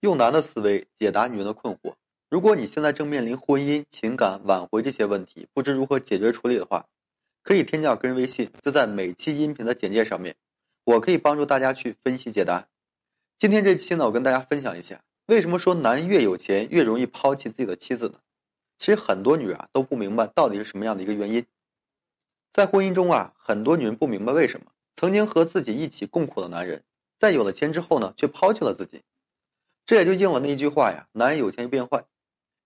[0.00, 1.94] 用男的思维解答女人的困惑。
[2.30, 6.86] 如果你现在正面临婚姻、情感挽回这些问题，不知如何解决处理的话，
[7.42, 10.36] 可以添加个人微信，就在每期音频的简介上面，
[10.84, 12.68] 我可以帮助大家去分析解答。
[13.38, 18.20] 今天这期呢，我跟大家分享一下，为什么说男越有钱越容易抛弃自己的妻子呢？
[18.78, 21.44] 其实很多女人啊都不明白到底是什么样的一个原因。
[22.52, 26.84] 在婚姻中啊，很多女人不明白为什么曾经和自己一起共苦的男人，
[27.18, 29.02] 在有了钱之后呢，却抛弃了自己。
[29.88, 32.04] 这也就应了那一句话呀：“男人有钱就变坏。”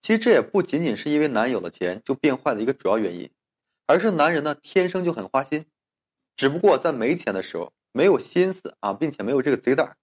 [0.00, 3.30] 其实这也不仅仅是因为男人有了钱就变坏的一个主要原因，
[3.86, 5.66] 而是男人呢天生就很花心，
[6.34, 9.98] 只不过在没钱的时候没有心思啊，并且没有这个贼胆。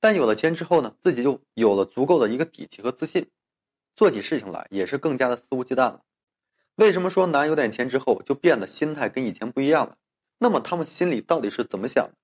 [0.00, 3.28] 但有了钱之后呢，自己就有了足够的一个底气和自信，
[3.94, 6.00] 做起事情来也是更加的肆无忌惮了。
[6.74, 9.98] 为什么说男人有点钱之后就变得心态跟以前不一样了？
[10.38, 12.14] 那么他们心里到底是怎么想的？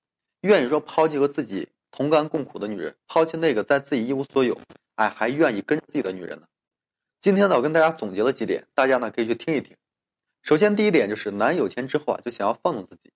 [0.41, 4.59] 愿意说抛弃和自己同甘共苦的女人，抛弃那个在自己一无所有，
[4.97, 6.47] 哎，还愿意跟自己的女人呢？
[7.21, 9.77] 今天呢，我跟大家总结了几点，大家呢可以去听一听。
[10.43, 13.13] 首先，第一点就是男有钱之后啊，就想要放纵自己。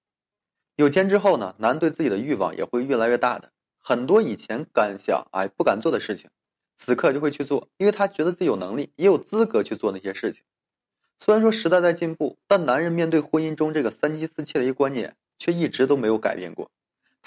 [0.77, 3.51] 有钱之后呢，男对自己的欲望也会越来越大的。
[3.79, 6.29] 很多以前敢想哎不敢做的事情，
[6.77, 10.43] 此刻就会去做，因为他觉得自己有能力，也有资格去做那些事情。
[11.19, 16.71] 虽然说时代在进步，但男人面对婚姻中这个三妻四妾的一个观念，却一直都没有改变过。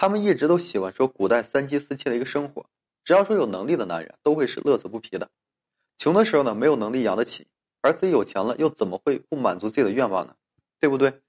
[0.01, 2.67] 他们一直都喜欢说古代三妻四妾的一个生活。
[3.03, 5.29] 只要说有能力的男人，都会是乐此不疲的。
[5.97, 7.47] 穷的时候呢，没有能力养得起；
[7.81, 10.35] 而自己有钱了，又怎么会不满足自己的愿望呢？
[10.79, 11.19] 对不对？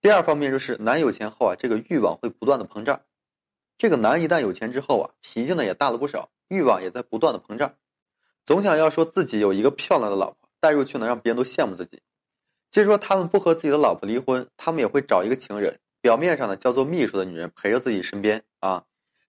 [0.00, 3.02] 第二方面就是，男有钱后啊，这个欲望会不断的膨胀。
[3.76, 7.76] 这个男一旦有钱之后啊，脾气呢也大了不少，欲望也在不断的膨胀，
[8.44, 10.48] 总想要说自己有一个漂亮的老婆。
[10.58, 12.02] 带入去呢，让别人都羡慕自己。
[12.72, 18.84] 即使说他们不和自己的老婆离婚，他们也会找一个情人，表面上呢叫做秘书的女人陪着自己身边啊，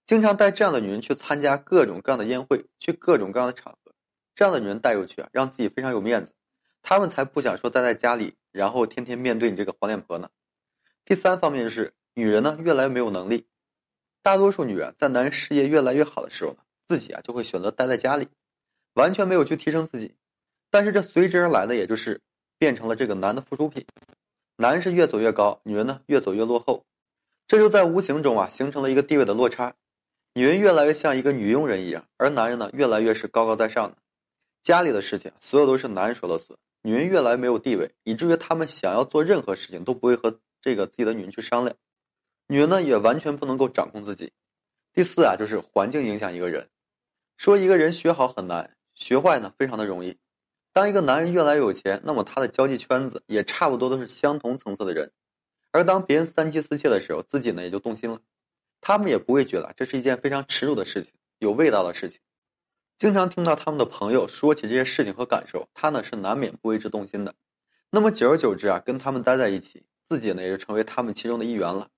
[0.05, 3.93] 经常带这样的女人去参加各种各样的宴会，去各种各样的场合。
[4.35, 6.33] 这样的女人带出去啊，让自己非常有面子，
[6.81, 10.29] 他们才不想说待在家里，然后天天面对你这个黄脸婆呢。
[11.03, 13.47] 第三方面就是女人呢越来越没有能力，
[14.21, 18.29] 大多数女人在男人事业越来越好的时候呢，自己啊就会选择待在家里，
[18.93, 20.15] 完全没有去提升自己。
[20.69, 22.21] 但是这随之而来的，也就是
[22.57, 23.85] 变成了这个男的附属品，
[24.61, 26.85] 男是越走越高，女人呢越走越落后，
[27.47, 29.73] 这就在无形中啊形成了一个地位的落差，
[30.33, 33.95] 女人越来越像一个女佣人一样，而男人呢越来越是高高在上的，
[34.61, 41.77] 家里的事情所有都是男人说了算，女人越来越没有地位，以至于他们想要做任何事情都不会和这个自己的女人去商量，
[42.47, 44.33] 女人呢也完全不能够掌控自己。
[44.91, 46.67] 第四啊就是环境影响一个人，
[47.37, 50.17] 说一个人学好很难，学坏呢非常的容易。
[50.71, 55.11] 当一个男人越来越有钱，那么他的交际圈子也差不多都是相同层次的人。
[55.71, 58.21] 而当别人三妻四妾的时候，自己呢也就动心了。
[58.81, 62.19] 他们也不会觉得这是一件非常耻辱的事情、有味道的事情。
[62.97, 67.35] 经常听到他们的朋友说起这些事情和感受，他呢是难免不为之动心的。
[67.89, 71.89] 那么久而久之啊，跟他们待在一起，自己呢也就成为他们其中的一员了。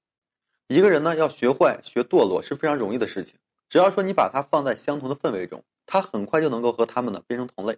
[0.68, 3.36] 一个人呢要学坏、学堕落是非常容易的事情，
[3.70, 7.78] 只要说你把他放在相同的氛围中，他很快就能够和他们呢变成同类。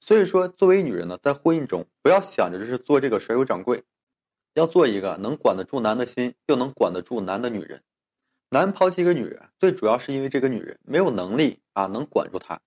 [0.00, 3.84] 所以说，作为女人呢，在婚姻中不要想着就是做这个甩手掌柜，
[4.54, 7.82] 要做一个能管得住男的心，又能管得住男的女人。
[8.50, 12.60] 男抛弃一个女人，最主要是因为这个女人没有能力啊，能管住他，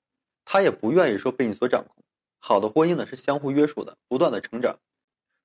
[0.45, 2.03] 他也不愿意说被你所掌控。
[2.37, 4.79] 好的婚姻呢是相互约束的，不断的成长，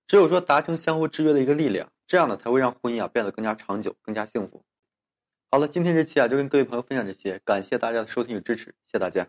[0.06, 4.62] 只有说达成相互制约的一个力量，这样呢才会让婚姻啊变得更加长久，更加幸福。
[5.50, 9.28] 好了，今天这期啊就跟各位朋友分享这些，感谢大家的收听与支持，谢谢大家。